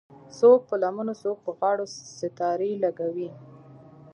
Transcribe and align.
څوک 0.39 0.59
په 0.69 0.75
لمنو 0.81 1.13
څوک 1.23 1.37
په 1.45 1.51
غاړو 1.59 1.85
ستارې 2.17 2.71
لګوي 2.83 3.29